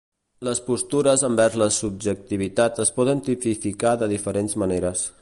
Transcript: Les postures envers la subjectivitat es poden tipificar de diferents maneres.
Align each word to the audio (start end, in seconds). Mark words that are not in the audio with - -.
Les 0.45 0.61
postures 0.69 1.25
envers 1.27 1.57
la 1.63 1.67
subjectivitat 1.77 2.83
es 2.87 2.95
poden 2.99 3.25
tipificar 3.31 3.97
de 4.03 4.13
diferents 4.19 4.63
maneres. 4.65 5.07